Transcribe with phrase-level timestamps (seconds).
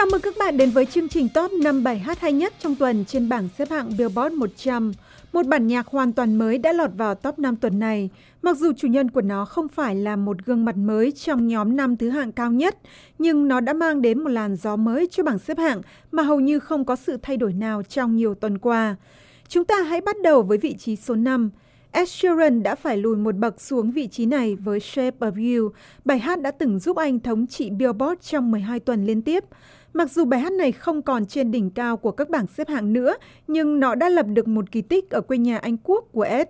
[0.00, 2.74] Chào mừng các bạn đến với chương trình top 5 bài hát hay nhất trong
[2.74, 4.92] tuần trên bảng xếp hạng Billboard 100.
[5.32, 8.10] Một bản nhạc hoàn toàn mới đã lọt vào top 5 tuần này.
[8.42, 11.76] Mặc dù chủ nhân của nó không phải là một gương mặt mới trong nhóm
[11.76, 12.76] năm thứ hạng cao nhất,
[13.18, 15.80] nhưng nó đã mang đến một làn gió mới cho bảng xếp hạng
[16.12, 18.96] mà hầu như không có sự thay đổi nào trong nhiều tuần qua.
[19.48, 21.50] Chúng ta hãy bắt đầu với vị trí số 5.
[21.92, 25.70] Ed Sheeran đã phải lùi một bậc xuống vị trí này với Shape of You.
[26.04, 29.44] Bài hát đã từng giúp anh thống trị Billboard trong 12 tuần liên tiếp.
[29.92, 32.92] Mặc dù bài hát này không còn trên đỉnh cao của các bảng xếp hạng
[32.92, 36.22] nữa, nhưng nó đã lập được một kỳ tích ở quê nhà Anh Quốc của
[36.22, 36.46] Ed.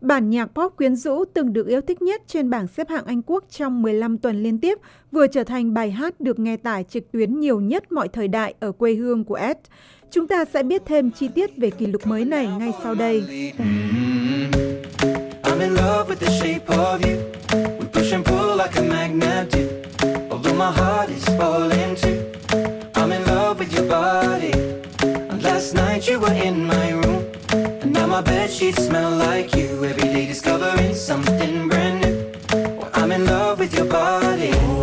[0.00, 3.22] Bản nhạc pop quyến rũ từng được yêu thích nhất trên bảng xếp hạng Anh
[3.22, 4.78] Quốc trong 15 tuần liên tiếp
[5.12, 8.54] vừa trở thành bài hát được nghe tải trực tuyến nhiều nhất mọi thời đại
[8.60, 9.56] ở quê hương của Ed.
[10.10, 13.22] Chúng ta sẽ biết thêm chi tiết về kỷ lục mới này ngay sau đây.
[13.28, 14.20] Mm-hmm.
[15.42, 17.16] I'm in love with the shape of you.
[17.78, 19.58] We push and pull like a magnet do.
[20.30, 22.19] Although my heart is falling too.
[26.36, 27.32] In my room.
[27.82, 29.84] And now my bed sheets smell like you.
[29.84, 32.32] Every day discovering something brand new.
[32.52, 34.79] Well, I'm in love with your body.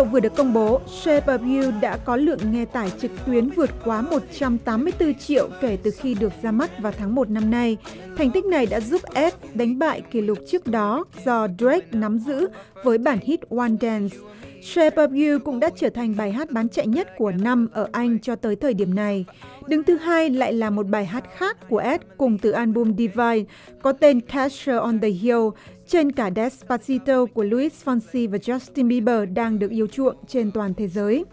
[0.00, 3.50] Liệu vừa được công bố, Shape of You đã có lượng nghe tải trực tuyến
[3.50, 7.76] vượt quá 184 triệu kể từ khi được ra mắt vào tháng 1 năm nay.
[8.16, 12.18] Thành tích này đã giúp Ed đánh bại kỷ lục trước đó do Drake nắm
[12.18, 12.48] giữ
[12.84, 14.16] với bản hit One Dance.
[14.62, 17.88] Shape of You cũng đã trở thành bài hát bán chạy nhất của năm ở
[17.92, 19.24] Anh cho tới thời điểm này.
[19.68, 23.44] Đứng thứ hai lại là một bài hát khác của Ed cùng từ album Divine
[23.82, 25.48] có tên Castle on the Hill
[25.90, 30.74] trên cả Despacito của Luis Fonsi và Justin Bieber đang được yêu chuộng trên toàn
[30.74, 31.24] thế giới.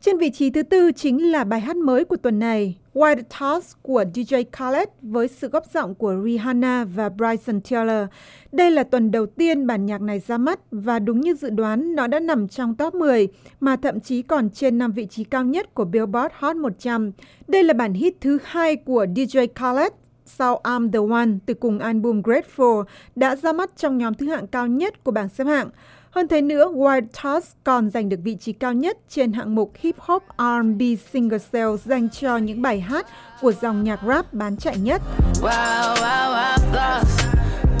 [0.00, 3.74] Trên vị trí thứ tư chính là bài hát mới của tuần này, White Toss
[3.82, 8.06] của DJ Khaled với sự góp giọng của Rihanna và Bryson Tiller.
[8.52, 11.94] Đây là tuần đầu tiên bản nhạc này ra mắt và đúng như dự đoán
[11.94, 13.28] nó đã nằm trong top 10
[13.60, 17.12] mà thậm chí còn trên năm vị trí cao nhất của Billboard Hot 100.
[17.48, 19.92] Đây là bản hit thứ hai của DJ Khaled
[20.26, 24.46] sau I'm the One từ cùng album Grateful đã ra mắt trong nhóm thứ hạng
[24.46, 25.70] cao nhất của bảng xếp hạng.
[26.10, 29.72] Hơn thế nữa, Wild Thoughts còn giành được vị trí cao nhất trên hạng mục
[29.76, 30.82] Hip Hop R&B
[31.12, 33.06] Single Sales dành cho những bài hát
[33.40, 35.02] của dòng nhạc rap bán chạy nhất.
[35.42, 36.56] Wow, wow, wow.
[36.72, 37.02] Wow,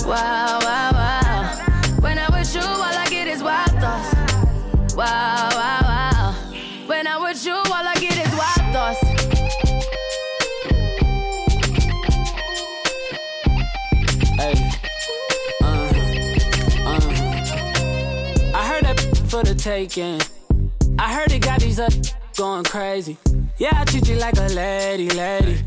[0.06, 0.65] wow, wow.
[19.28, 20.20] For the taking.
[20.98, 21.92] I heard it got these up
[22.36, 23.16] going crazy.
[23.58, 25.64] Yeah, I treat you like a lady, lady.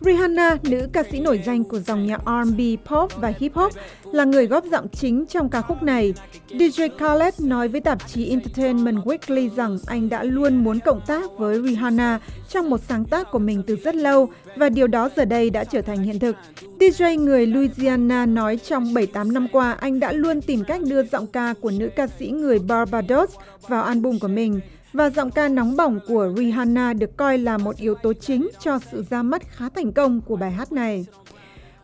[0.00, 3.72] Rihanna, nữ ca sĩ nổi danh của dòng nhạc R&B, pop và hip hop,
[4.12, 6.14] là người góp giọng chính trong ca khúc này.
[6.48, 11.38] DJ Khaled nói với tạp chí Entertainment Weekly rằng anh đã luôn muốn cộng tác
[11.38, 15.24] với Rihanna trong một sáng tác của mình từ rất lâu và điều đó giờ
[15.24, 16.36] đây đã trở thành hiện thực.
[16.78, 21.26] DJ người Louisiana nói trong 7-8 năm qua anh đã luôn tìm cách đưa giọng
[21.26, 23.30] ca của nữ ca sĩ người Barbados
[23.68, 24.60] vào album của mình
[24.94, 28.78] và giọng ca nóng bỏng của Rihanna được coi là một yếu tố chính cho
[28.92, 31.06] sự ra mắt khá thành công của bài hát này.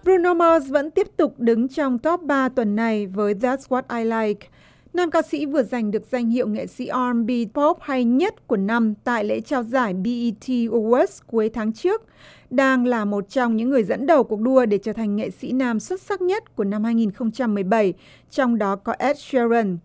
[0.04, 4.04] Bruno Mars vẫn tiếp tục đứng trong top 3 tuần này với That's What I
[4.04, 4.48] Like.
[4.93, 8.56] Nam ca sĩ vừa giành được danh hiệu nghệ sĩ R&B pop hay nhất của
[8.56, 12.03] năm tại lễ trao giải BET Awards cuối tháng trước,
[12.50, 15.53] đang là một trong những người dẫn đầu cuộc đua để trở thành nghệ sĩ
[15.53, 17.94] nam xuất sắc nhất của năm 2017,
[18.31, 19.78] trong đó có Ed Sheeran.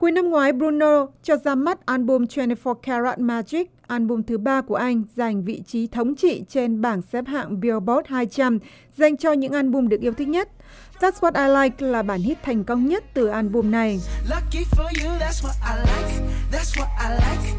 [0.00, 4.74] Cuối năm ngoái, Bruno cho ra mắt album 24 Karat Magic, album thứ ba của
[4.74, 8.58] anh, giành vị trí thống trị trên bảng xếp hạng Billboard 200,
[8.96, 10.48] dành cho những album được yêu thích nhất.
[11.00, 14.00] That's What I Like là bản hit thành công nhất từ album này.
[14.30, 16.28] Lucky for you, that's what I like.
[16.52, 17.58] That's what I like.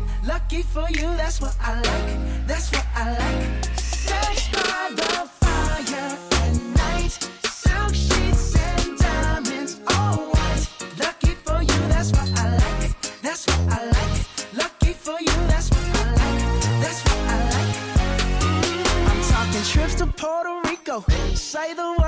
[19.69, 21.04] Trips to Puerto Rico.
[21.36, 21.99] Say the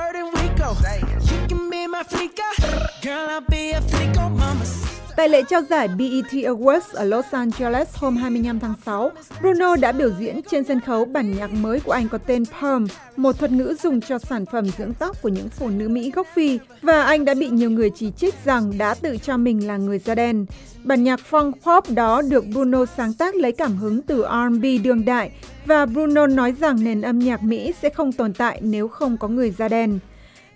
[5.22, 9.92] Tại lễ trao giải BET Awards ở Los Angeles hôm 25 tháng 6, Bruno đã
[9.92, 13.52] biểu diễn trên sân khấu bản nhạc mới của anh có tên Perm, một thuật
[13.52, 17.04] ngữ dùng cho sản phẩm dưỡng tóc của những phụ nữ Mỹ gốc Phi, và
[17.04, 20.16] anh đã bị nhiều người chỉ trích rằng đã tự cho mình là người da
[20.16, 20.46] đen.
[20.84, 25.06] Bản nhạc funk pop đó được Bruno sáng tác lấy cảm hứng từ R&B đương
[25.06, 25.32] đại
[25.66, 29.28] và Bruno nói rằng nền âm nhạc Mỹ sẽ không tồn tại nếu không có
[29.28, 30.00] người da đen.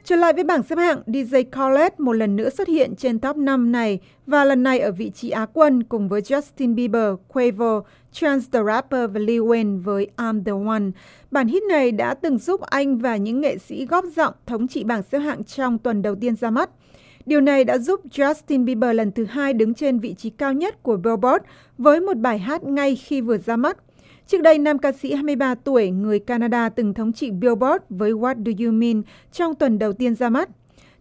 [0.06, 3.38] Trở lại với bảng xếp hạng, DJ Khaled một lần nữa xuất hiện trên top
[3.38, 7.81] 5 này và lần này ở vị trí Á quân cùng với Justin Bieber, Quavo,
[8.12, 10.84] Chance the Rapper và Lil Wayne với I'm the One.
[11.31, 14.84] Bản hit này đã từng giúp anh và những nghệ sĩ góp giọng thống trị
[14.84, 16.69] bảng xếp hạng trong tuần đầu tiên ra mắt.
[17.25, 20.84] Điều này đã giúp Justin Bieber lần thứ hai đứng trên vị trí cao nhất
[20.84, 21.46] của Billboard
[21.78, 23.78] với một bài hát ngay khi vừa ra mắt.
[24.27, 28.44] Trước đây, nam ca sĩ 23 tuổi người Canada từng thống trị Billboard với What
[28.45, 29.01] Do You Mean
[29.31, 30.50] trong tuần đầu tiên ra mắt.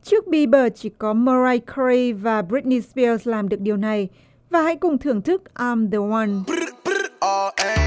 [0.02, 4.08] Trước Bieber chỉ có Mariah Carey và Britney Spears làm được điều này.
[4.50, 6.30] Và hãy cùng thưởng thức I'm the One.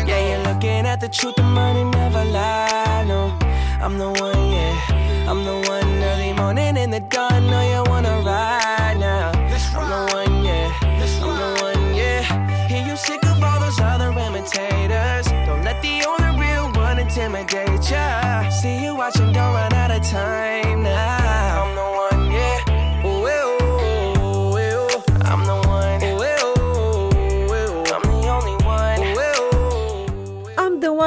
[0.08, 3.30] Yeah, you're looking at the truth, the money never lie, no.
[3.82, 4.90] I'm the one, yeah.
[5.28, 7.87] I'm the one early morning in the dawn, No, you're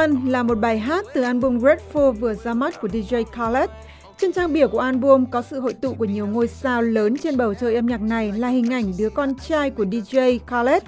[0.00, 3.70] one là một bài hát từ album Grateful vừa ra mắt của DJ Khaled.
[4.18, 7.36] Trên trang bìa của album có sự hội tụ của nhiều ngôi sao lớn trên
[7.36, 10.82] bầu trời âm nhạc này là hình ảnh đứa con trai của DJ Khaled.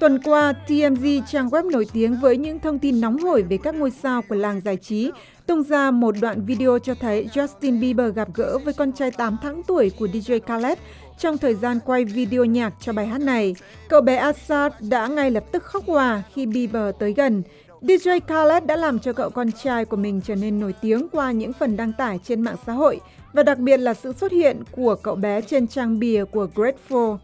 [0.00, 3.74] Tuần qua, TMZ, trang web nổi tiếng với những thông tin nóng hổi về các
[3.74, 5.10] ngôi sao của làng giải trí,
[5.46, 9.36] tung ra một đoạn video cho thấy Justin Bieber gặp gỡ với con trai 8
[9.42, 10.78] tháng tuổi của DJ Khaled
[11.18, 13.54] trong thời gian quay video nhạc cho bài hát này.
[13.88, 17.42] Cậu bé Assad đã ngay lập tức khóc hòa khi Bieber tới gần.
[17.82, 21.32] DJ Khaled đã làm cho cậu con trai của mình trở nên nổi tiếng qua
[21.32, 23.00] những phần đăng tải trên mạng xã hội,
[23.32, 27.16] và đặc biệt là sự xuất hiện của cậu bé trên trang bìa của Grateful.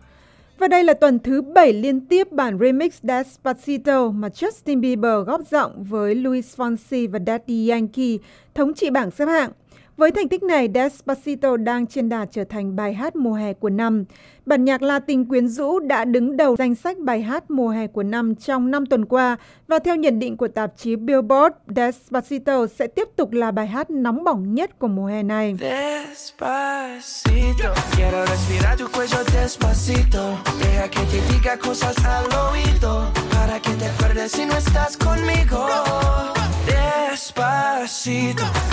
[0.59, 5.41] Và đây là tuần thứ 7 liên tiếp bản remix Despacito mà Justin Bieber góp
[5.51, 8.17] giọng với Luis Fonsi và Daddy Yankee
[8.55, 9.51] thống trị bảng xếp hạng.
[9.99, 13.71] Với thành tích này, Despacito đang trên đà trở thành bài hát mùa hè của
[13.71, 14.05] năm.
[14.47, 18.03] Bản nhạc Latin quyến rũ đã đứng đầu danh sách bài hát mùa hè của
[18.03, 19.37] năm trong 5 tuần qua
[19.69, 23.91] và theo nhận định của tạp chí Billboard, Despacito sẽ tiếp tục là bài hát
[23.91, 25.56] nóng bỏng nhất của mùa hè này.
[25.61, 33.73] Despacito, quiero respirar tu cuello despacito, deja que te diga cosas al oído, para que
[33.81, 35.69] te acuerdes si no estás conmigo.
[36.67, 36.98] Despacito,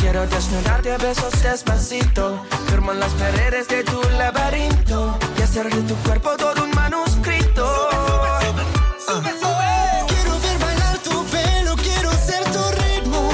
[0.01, 5.81] quiero desnudarte a besos despacito, firmo en las paredes de tu laberinto y hacer de
[5.83, 7.65] tu cuerpo todo un manuscrito.
[7.65, 8.63] Sube,
[9.07, 10.05] sube, sube.
[10.07, 13.31] Quiero ver bailar tu pelo, quiero ser tu ritmo,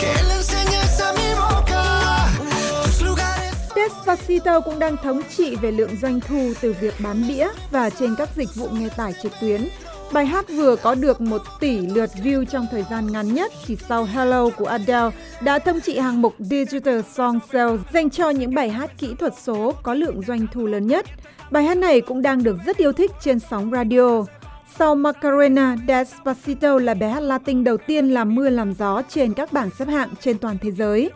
[0.00, 2.28] que le enseñes a mi boca
[2.84, 3.54] tus lugares.
[3.74, 8.14] Despacito cũng đang thống trị về lượng doanh thu từ việc bán đĩa và trên
[8.16, 9.68] các dịch vụ nghe tải trực tuyến.
[10.12, 13.76] Bài hát vừa có được 1 tỷ lượt view trong thời gian ngắn nhất chỉ
[13.88, 15.10] sau Hello của Adele
[15.40, 19.32] đã thông trị hàng mục Digital Song Sales dành cho những bài hát kỹ thuật
[19.42, 21.06] số có lượng doanh thu lớn nhất.
[21.50, 24.24] Bài hát này cũng đang được rất yêu thích trên sóng radio.
[24.78, 29.52] Sau Macarena, Despacito là bài hát Latin đầu tiên làm mưa làm gió trên các
[29.52, 31.10] bảng xếp hạng trên toàn thế giới.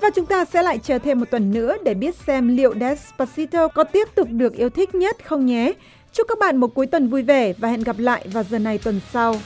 [0.00, 3.68] Và chúng ta sẽ lại chờ thêm một tuần nữa để biết xem liệu Despacito
[3.68, 5.72] có tiếp tục được yêu thích nhất không nhé.
[6.12, 8.78] Chúc các bạn một cuối tuần vui vẻ và hẹn gặp lại vào giờ này
[8.78, 9.36] tuần sau.